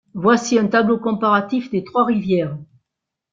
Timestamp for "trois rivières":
1.83-2.57